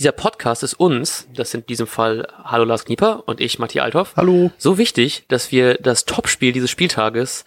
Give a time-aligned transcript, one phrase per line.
[0.00, 3.84] Dieser Podcast ist uns, das sind in diesem Fall Hallo Lars Knieper und ich, Matthias
[3.84, 4.50] Althoff, Hallo.
[4.56, 7.44] so wichtig, dass wir das Topspiel dieses Spieltages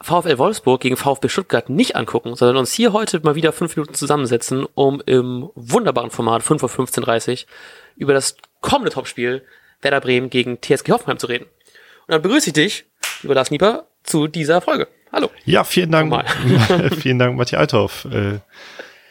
[0.00, 3.94] VfL Wolfsburg gegen VfB Stuttgart nicht angucken, sondern uns hier heute mal wieder fünf Minuten
[3.94, 7.46] zusammensetzen, um im wunderbaren Format 5 auf 15.30
[7.94, 9.44] über das kommende Topspiel
[9.80, 11.44] Werder Bremen gegen TSG Hoffenheim zu reden.
[11.44, 12.84] Und dann begrüße ich dich,
[13.22, 14.88] lieber Lars Nieper, zu dieser Folge.
[15.12, 15.30] Hallo.
[15.44, 16.12] Ja, vielen Dank.
[17.00, 18.40] vielen Dank, Matthias Althoff, äh,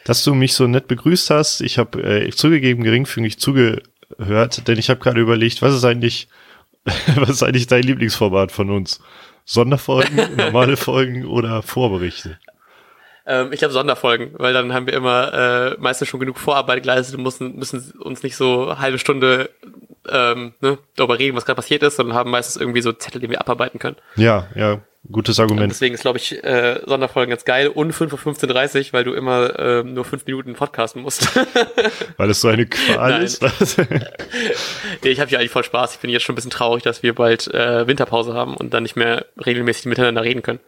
[0.05, 1.61] dass du mich so nett begrüßt hast.
[1.61, 6.27] Ich habe äh, zugegeben geringfügig zugehört, denn ich habe gerade überlegt, was ist eigentlich,
[7.15, 9.01] was ist eigentlich dein Lieblingsformat von uns?
[9.45, 12.37] Sonderfolgen, normale Folgen oder Vorberichte?
[13.25, 17.15] Ähm, ich glaube Sonderfolgen, weil dann haben wir immer äh, meistens schon genug Vorarbeit geleistet
[17.17, 19.49] und müssen, müssen uns nicht so eine halbe Stunde
[20.09, 23.29] ähm, ne, darüber reden, was gerade passiert ist, sondern haben meistens irgendwie so Zettel, die
[23.29, 23.97] wir abarbeiten können.
[24.15, 25.63] Ja, ja, gutes Argument.
[25.63, 29.13] Und deswegen ist, glaube ich, äh, Sonderfolgen ganz geil und 5 Uhr 15.30 weil du
[29.13, 31.35] immer äh, nur fünf Minuten podcasten musst.
[32.17, 33.41] weil es so eine Qual ist?
[35.03, 35.95] nee, ich habe ja eigentlich voll Spaß.
[35.95, 38.83] Ich bin jetzt schon ein bisschen traurig, dass wir bald äh, Winterpause haben und dann
[38.83, 40.59] nicht mehr regelmäßig miteinander reden können.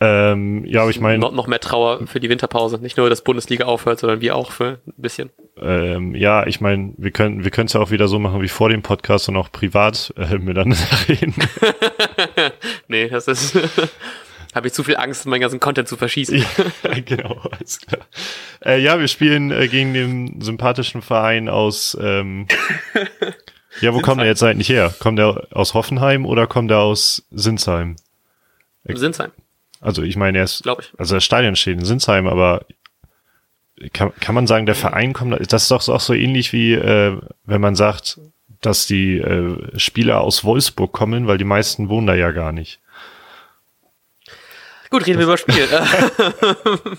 [0.00, 1.18] Ähm, ja, aber ich meine.
[1.18, 2.78] No, noch mehr Trauer für die Winterpause.
[2.78, 5.30] Nicht nur, dass Bundesliga aufhört, sondern wir auch für ein bisschen.
[5.60, 8.48] Ähm, ja, ich meine, wir können wir können es ja auch wieder so machen wie
[8.48, 10.76] vor dem Podcast und auch privat äh, miteinander
[11.08, 11.34] reden.
[12.88, 13.58] nee, das ist.
[14.54, 16.38] habe ich zu viel Angst, meinen ganzen Content zu verschießen.
[16.38, 18.06] ja, genau, alles klar.
[18.64, 21.94] Äh, ja, wir spielen äh, gegen den sympathischen Verein aus.
[22.00, 22.46] Ähm,
[23.82, 24.94] ja, wo kommt er jetzt eigentlich her?
[24.98, 27.96] Kommt er aus Hoffenheim oder kommt er aus Sinsheim?
[28.94, 29.32] Sinsheim.
[29.80, 30.92] Also ich meine, er ist, ich.
[30.98, 32.64] also das Stadion steht in Sinsheim, aber
[33.92, 37.18] kann, kann man sagen, der Verein kommt, das ist doch auch so ähnlich wie, äh,
[37.44, 38.18] wenn man sagt,
[38.60, 42.80] dass die äh, Spieler aus Wolfsburg kommen, weil die meisten wohnen da ja gar nicht.
[44.90, 45.68] Gut, reden wir über Spiel.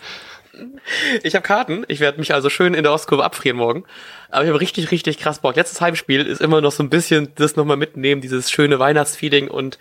[1.24, 1.86] ich habe Karten.
[1.88, 3.86] Ich werde mich also schön in der Ostkurve abfrieren morgen.
[4.30, 5.56] Aber ich habe richtig, richtig krass Bock.
[5.56, 9.80] Letztes Heimspiel ist immer noch so ein bisschen das nochmal mitnehmen, dieses schöne Weihnachtsfeeling und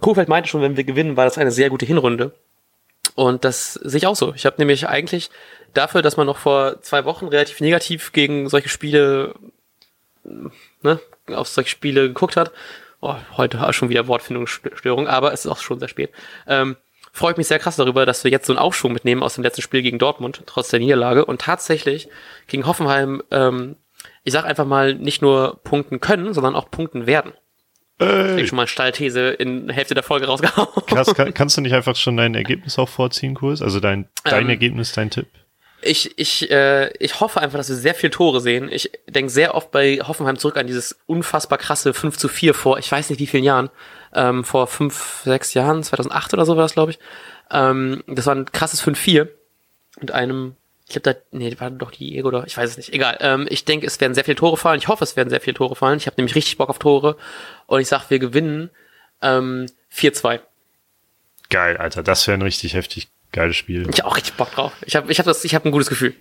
[0.00, 2.32] Kofeld meinte schon, wenn wir gewinnen, war das eine sehr gute Hinrunde.
[3.14, 4.34] Und das sehe ich auch so.
[4.34, 5.30] Ich habe nämlich eigentlich
[5.72, 9.34] dafür, dass man noch vor zwei Wochen relativ negativ gegen solche Spiele,
[10.24, 12.52] ne, auf solche Spiele geguckt hat.
[13.00, 16.10] Oh, heute schon wieder Wortfindungsstörung, aber es ist auch schon sehr spät.
[16.46, 16.76] Ähm,
[17.12, 19.62] freut mich sehr krass darüber, dass wir jetzt so einen Aufschwung mitnehmen aus dem letzten
[19.62, 21.24] Spiel gegen Dortmund, trotz der Niederlage.
[21.24, 22.08] Und tatsächlich
[22.48, 23.76] gegen Hoffenheim, ähm,
[24.24, 27.32] ich sag einfach mal, nicht nur punkten können, sondern auch punkten werden.
[27.98, 28.40] Ey.
[28.40, 30.68] Ich schon mal Stallthese in Hälfte der Folge rausgehauen.
[30.86, 33.62] Krass, kann, kannst du nicht einfach schon dein Ergebnis auch vorziehen, Kurs?
[33.62, 35.28] Also dein, dein ähm, Ergebnis, dein Tipp?
[35.80, 38.68] Ich, ich, äh, ich hoffe einfach, dass wir sehr viele Tore sehen.
[38.72, 42.78] Ich denke sehr oft bei Hoffenheim zurück an dieses unfassbar krasse 5 zu 4 vor,
[42.78, 43.70] ich weiß nicht wie vielen Jahren,
[44.14, 46.98] ähm, vor fünf, sechs Jahren, 2008 oder so war das, glaube ich.
[47.50, 49.28] Ähm, das war ein krasses 5-4
[50.00, 50.56] mit einem
[50.86, 52.92] ich glaube, da, nee, war doch die Ego oder ich weiß es nicht.
[52.92, 53.16] Egal.
[53.20, 54.78] Ähm, ich denke, es werden sehr viele Tore fallen.
[54.78, 55.96] Ich hoffe, es werden sehr viele Tore fallen.
[55.96, 57.16] Ich habe nämlich richtig Bock auf Tore.
[57.66, 58.70] Und ich sag, wir gewinnen
[59.22, 60.40] ähm, 4-2.
[61.48, 62.02] Geil, Alter.
[62.02, 63.88] Das wäre ein richtig heftig geiles Spiel.
[63.90, 64.72] Ich hab auch richtig Bock drauf.
[64.84, 66.14] Ich habe ich hab das, ich habe ein gutes Gefühl.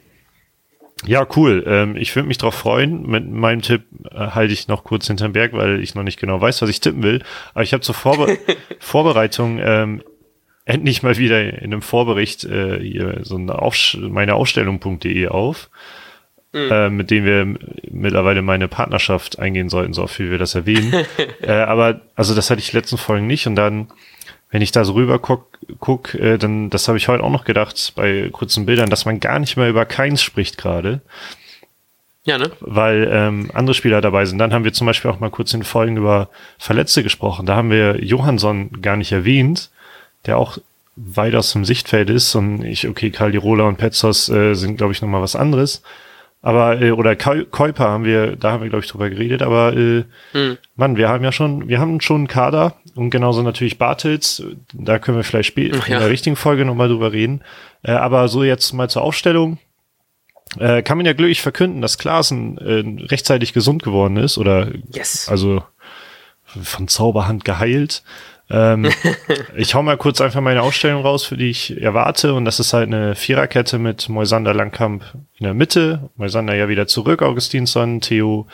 [1.06, 1.64] Ja, cool.
[1.68, 3.06] Ähm, ich würde mich drauf freuen.
[3.06, 6.40] Mit meinem Tipp äh, halte ich noch kurz hinterm Berg, weil ich noch nicht genau
[6.40, 7.22] weiß, was ich tippen will.
[7.54, 8.38] Aber ich habe zur Vorbe
[8.80, 10.04] Vorbereitung ähm,
[10.66, 15.70] endlich mal wieder in einem Vorbericht äh, hier so eine Aufsch meine Aufstellung.de auf,
[16.54, 16.72] mhm.
[16.72, 17.60] äh, mit dem wir
[17.92, 20.94] mittlerweile meine Partnerschaft eingehen sollten, so oft wie wir das erwähnen.
[21.42, 23.90] äh, aber also das hatte ich letzten Folgen nicht und dann,
[24.52, 27.46] wenn ich da so rüber guck, guck äh, dann, das habe ich heute auch noch
[27.46, 31.02] gedacht bei kurzen Bildern, dass man gar nicht mehr über Keins spricht gerade.
[32.26, 32.52] Ja, ne?
[32.62, 34.38] Weil ähm, andere Spieler dabei sind.
[34.38, 37.46] Dann haben wir zum Beispiel auch mal kurz in Folgen über Verletzte gesprochen.
[37.46, 39.72] Da haben wir Johansson gar nicht erwähnt
[40.26, 40.58] der auch
[40.96, 45.02] weit aus dem Sichtfeld ist und ich, okay, Caldirola und Petzos äh, sind, glaube ich,
[45.02, 45.82] nochmal was anderes.
[46.42, 50.04] Aber, äh, oder Käuper haben wir, da haben wir, glaube ich, drüber geredet, aber äh,
[50.34, 50.58] hm.
[50.76, 55.00] Mann, wir haben ja schon, wir haben schon einen Kader und genauso natürlich Bartels, da
[55.00, 55.96] können wir vielleicht später ja.
[55.96, 57.42] in der richtigen Folge nochmal drüber reden.
[57.82, 59.58] Äh, aber so jetzt mal zur Aufstellung.
[60.60, 65.30] Äh, kann man ja glücklich verkünden, dass Klaasen äh, rechtzeitig gesund geworden ist oder yes.
[65.30, 65.64] also
[66.46, 68.04] von Zauberhand geheilt.
[68.50, 68.90] Ähm,
[69.56, 72.34] ich hau mal kurz einfach meine Ausstellung raus, für die ich erwarte.
[72.34, 75.04] Und das ist halt eine Viererkette mit Moisander Langkamp
[75.38, 76.10] in der Mitte.
[76.16, 78.48] Moisander ja wieder zurück, Augustinsson, Theo.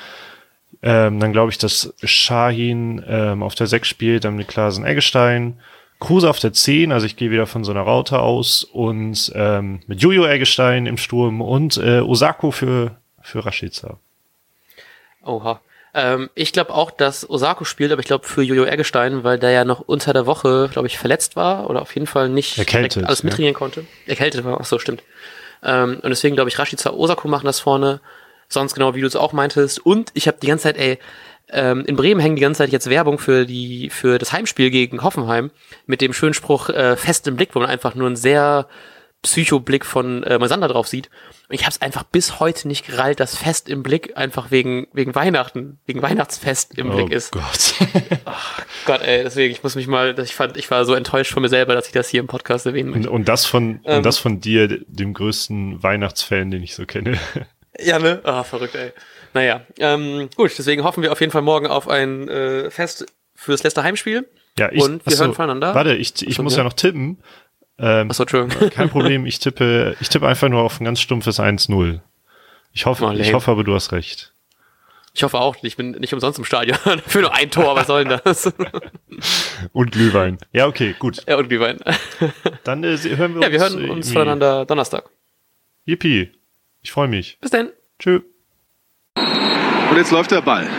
[0.82, 5.60] Ähm, dann glaube ich, dass Shahin ähm, auf der 6 spielt, dann mit Klasen Eggestein.
[6.00, 8.64] Kruse auf der 10, also ich gehe wieder von so einer Raute aus.
[8.64, 13.98] Und ähm, mit Jojo Eggestein im Sturm und äh, Osako für, für Rashica.
[15.26, 15.60] Oha.
[15.94, 19.52] Ähm, ich glaube auch, dass Osako spielt, aber ich glaube für Jojo Eggestein, weil der
[19.52, 23.06] ja noch unter der Woche, glaube ich, verletzt war oder auf jeden Fall nicht Erkältet,
[23.06, 23.58] alles mittrainieren ja.
[23.58, 23.86] konnte.
[24.06, 25.04] Erkältet war, ach so, stimmt.
[25.64, 28.02] Ähm, und deswegen glaube ich, Rashica Osako machen das vorne.
[28.48, 29.80] sonst genau wie du es auch meintest.
[29.80, 31.00] Und ich habe die ganze Zeit, ey,
[31.52, 35.04] ähm, in Bremen hängen die ganze Zeit jetzt Werbung für die für das Heimspiel gegen
[35.04, 35.52] Hoffenheim
[35.88, 38.68] mit dem schönen Spruch äh, fest im Blick, wo man einfach nur einen sehr
[39.22, 41.10] Psychoblick von äh, Moisander drauf sieht.
[41.50, 44.88] Und ich habe es einfach bis heute nicht gerallt, dass Fest im Blick einfach wegen
[44.94, 47.32] wegen Weihnachten, wegen Weihnachtsfest im oh Blick ist.
[47.32, 47.74] Gott.
[48.26, 51.42] Ach Gott, ey, deswegen ich muss mich mal, ich fand, ich war so enttäuscht von
[51.42, 53.12] mir selber, dass ich das hier im Podcast erwähnen Und, möchte.
[53.12, 53.98] und das von Ähm.
[53.98, 57.18] und das von dir, dem größten Weihnachtsfan, den ich so kenne.
[57.82, 58.20] Ja, ne?
[58.24, 58.92] Ah, verrückt, ey.
[59.34, 63.06] Naja, ähm, gut, deswegen hoffen wir auf jeden Fall morgen auf ein äh, Fest
[63.36, 64.28] fürs letzte Heimspiel.
[64.58, 65.74] Ja, ich, Und wir achso, hören voneinander.
[65.76, 66.60] Warte, ich, ich Achso, muss ja.
[66.60, 67.24] ja noch tippen.
[67.80, 68.70] Ähm, Achso, Entschuldigung.
[68.72, 72.00] kein Problem, ich tippe, ich tippe einfach nur auf ein ganz stumpfes 1-0.
[72.74, 74.34] Ich hoffe, Oh, ich hoffe aber, du hast recht.
[75.14, 76.78] Ich hoffe auch, ich bin nicht umsonst im Stadion.
[77.08, 78.54] Für nur ein Tor, was soll denn das?
[79.74, 80.38] Und Glühwein.
[80.54, 81.24] Ja, okay, gut.
[81.28, 81.80] ja, und Glühwein.
[82.64, 83.74] Dann äh, hören wir Ja, wir uns.
[83.74, 85.10] hören äh, uns voneinander Donnerstag.
[85.86, 86.32] Yippie.
[86.82, 87.38] Ich freue mich.
[87.42, 87.70] Bis dann.
[87.98, 88.22] Tschö.
[89.18, 90.70] Und jetzt läuft der Ball.